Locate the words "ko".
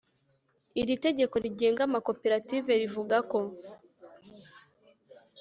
3.29-3.39